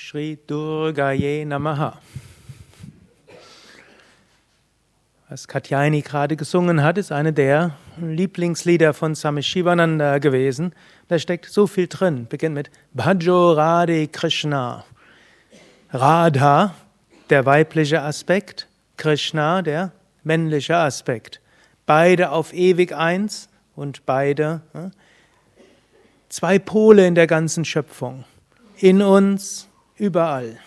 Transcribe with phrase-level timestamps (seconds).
[0.00, 1.98] Shri Durgaye Namaha.
[5.28, 10.72] Was Katyayani gerade gesungen hat, ist eine der Lieblingslieder von Swami Shivananda gewesen.
[11.08, 12.28] Da steckt so viel drin.
[12.28, 14.84] Beginnt mit Bhajo Radhe Krishna.
[15.92, 16.74] Radha,
[17.28, 19.90] der weibliche Aspekt, Krishna, der
[20.22, 21.40] männliche Aspekt.
[21.86, 24.60] Beide auf ewig eins und beide
[26.28, 28.24] zwei Pole in der ganzen Schöpfung.
[28.76, 29.67] In uns,
[29.98, 30.58] überall.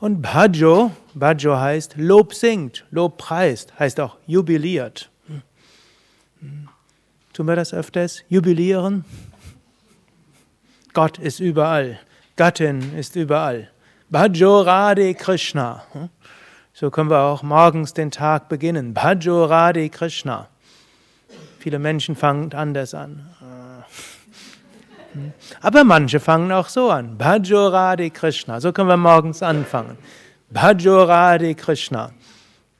[0.00, 5.10] Und Bhajo, Bhajo heißt Lob singt, Lob preist, heißt auch jubiliert.
[7.32, 8.22] Tun wir das öfters?
[8.28, 9.04] Jubilieren?
[10.92, 12.00] Gott ist überall.
[12.36, 13.70] Gattin ist überall.
[14.10, 15.82] Bhajo Radhe Krishna.
[16.72, 18.94] So können wir auch morgens den Tag beginnen.
[18.94, 20.48] Bhajo Radhe Krishna.
[21.58, 23.28] Viele Menschen fangen anders an.
[25.60, 27.18] Aber manche fangen auch so an.
[27.18, 28.60] Bhajoradi Krishna.
[28.60, 29.98] So können wir morgens anfangen.
[30.50, 32.12] Bhajoradi Krishna.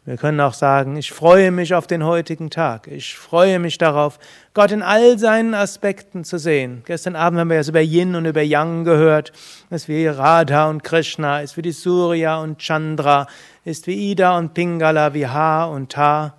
[0.08, 2.86] Wir können auch sagen, ich freue mich auf den heutigen Tag.
[2.86, 4.18] Ich freue mich darauf,
[4.54, 6.82] Gott in all seinen Aspekten zu sehen.
[6.86, 9.32] Gestern Abend haben wir es über Yin und über Yang gehört.
[9.68, 13.26] Es ist wie Radha und Krishna, ist wie die Surya und Chandra,
[13.66, 16.37] ist wie Ida und Pingala, wie Ha und Ta.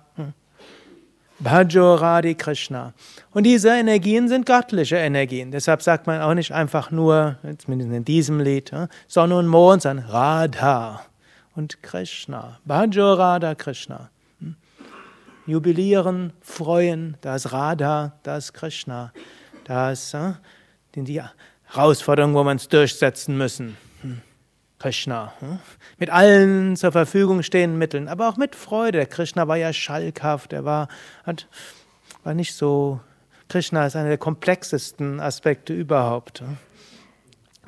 [1.40, 2.92] Bhajoradi Krishna.
[3.32, 5.50] Und diese Energien sind göttliche Energien.
[5.50, 8.72] Deshalb sagt man auch nicht einfach nur, zumindest in diesem Lied,
[9.08, 11.02] Sonne und Mond, sondern Radha
[11.56, 12.58] und Krishna.
[12.64, 14.10] Bhajorada Krishna.
[14.40, 14.54] Hm?
[15.46, 19.12] Jubilieren, freuen, da ist Radha, da ist Krishna.
[19.64, 20.14] Da ist
[20.94, 21.22] die
[21.64, 23.76] Herausforderung, wo wir uns durchsetzen müssen.
[24.80, 25.34] Krishna.
[25.40, 25.58] Hm?
[25.98, 28.98] Mit allen zur Verfügung stehenden Mitteln, aber auch mit Freude.
[28.98, 30.88] Der Krishna war ja schalkhaft, er war,
[31.24, 31.46] hat,
[32.24, 33.00] war nicht so.
[33.48, 36.42] Krishna ist einer der komplexesten Aspekte überhaupt.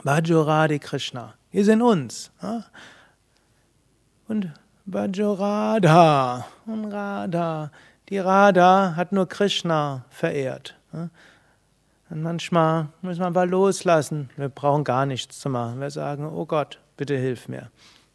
[0.03, 1.35] Vajoradi Krishna.
[1.51, 2.31] Wir sind uns.
[4.27, 4.51] Und
[4.87, 7.71] Vajorada und Radha.
[8.09, 10.77] Die Radha hat nur Krishna verehrt.
[10.93, 14.31] Und manchmal müssen wir aber loslassen.
[14.37, 15.81] Wir brauchen gar nichts zu machen.
[15.81, 17.69] Wir sagen, oh Gott, bitte hilf mir.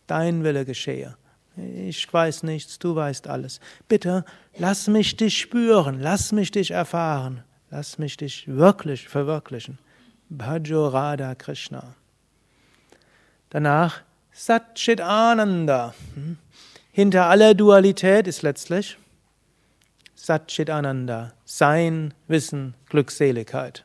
[0.08, 1.18] Dein Wille geschehe.
[1.58, 3.59] Ich weiß nichts, du weißt alles.
[3.90, 4.24] Bitte
[4.58, 9.78] lass mich dich spüren, lass mich dich erfahren, lass mich dich wirklich verwirklichen.
[10.30, 11.96] Bhajo Radha Krishna.
[13.50, 15.94] Danach Satchit Ananda.
[16.14, 16.38] Hm?
[16.94, 18.98] Hinter aller Dualität ist letztlich
[20.16, 23.84] Satchit Ananda, Sein, Wissen, Glückseligkeit.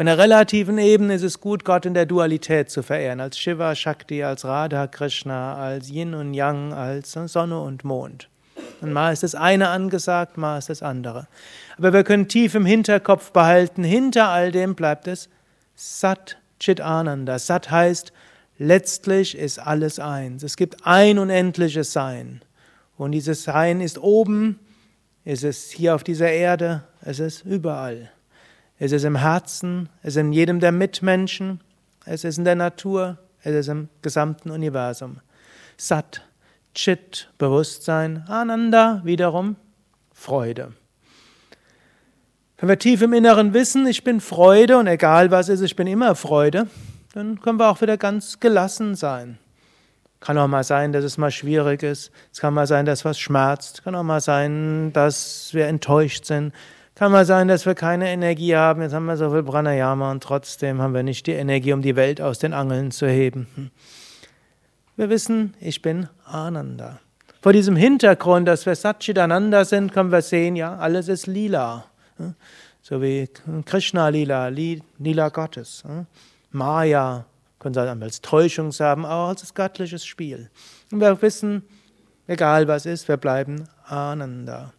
[0.00, 3.74] Bei einer relativen Ebene ist es gut, Gott in der Dualität zu verehren, als Shiva,
[3.74, 8.30] Shakti, als Radha, Krishna, als Yin und Yang, als Sonne und Mond.
[8.80, 11.28] Und mal ist das eine angesagt, mal ist das andere.
[11.76, 15.28] Aber wir können tief im Hinterkopf behalten, hinter all dem bleibt es
[15.74, 17.38] Sat Chit Ananda.
[17.38, 18.10] Sat heißt,
[18.56, 20.42] letztlich ist alles eins.
[20.42, 22.40] Es gibt ein unendliches Sein.
[22.96, 24.60] Und dieses Sein ist oben,
[25.26, 28.10] ist es hier auf dieser Erde, es ist überall.
[28.82, 31.60] Es ist im Herzen, es ist in jedem der Mitmenschen,
[32.06, 35.18] es ist in der Natur, es ist im gesamten Universum.
[35.76, 36.22] Sat,
[36.74, 39.56] Chit, Bewusstsein, Ananda, wiederum
[40.14, 40.72] Freude.
[42.56, 45.86] Wenn wir tief im Inneren wissen, ich bin Freude und egal was ist, ich bin
[45.86, 46.66] immer Freude,
[47.12, 49.38] dann können wir auch wieder ganz gelassen sein.
[50.20, 52.12] Kann auch mal sein, dass es mal schwierig ist.
[52.32, 53.84] Es kann mal sein, dass was schmerzt.
[53.84, 56.54] Kann auch mal sein, dass wir enttäuscht sind.
[57.00, 58.82] Kann mal sein, dass wir keine Energie haben.
[58.82, 61.96] Jetzt haben wir so viel Pranayama und trotzdem haben wir nicht die Energie, um die
[61.96, 63.46] Welt aus den Angeln zu heben.
[63.54, 63.70] Hm.
[64.96, 67.00] Wir wissen, ich bin Ananda.
[67.40, 71.86] Vor diesem Hintergrund, dass wir Satchitananda sind, können wir sehen, ja, alles ist lila.
[72.18, 72.34] Hm.
[72.82, 73.30] So wie
[73.64, 75.82] Krishna lila, lila Gottes.
[75.86, 76.04] Hm.
[76.50, 77.24] Maya,
[77.60, 80.50] können Sie als Täuschung sagen, auch als göttliches Spiel.
[80.92, 81.62] Und wir wissen,
[82.26, 84.74] egal was ist, wir bleiben Ananda.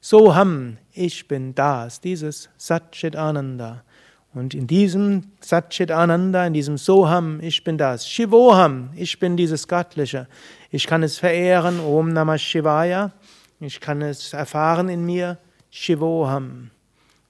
[0.00, 3.84] Soham, ich bin das, dieses Satchit Ananda.
[4.32, 8.08] Und in diesem Satchit Ananda, in diesem Soham, ich bin das.
[8.08, 10.26] Shivoham, ich bin dieses Göttliche.
[10.70, 13.12] Ich kann es verehren, Om Namah Shivaya.
[13.58, 15.36] Ich kann es erfahren in mir,
[15.70, 16.70] Shivoham.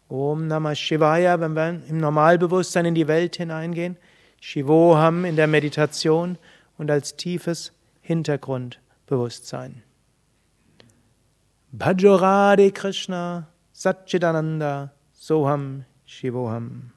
[0.08, 3.96] Om Namah Shivaya, wenn wir im Normalbewusstsein in die Welt hineingehen.
[4.40, 6.38] Shivoham in der Meditation
[6.78, 7.72] und als tiefes
[8.02, 9.82] Hintergrundbewusstsein.
[11.76, 16.90] Bhajorade Krishna Satchidananda Soham Shivoham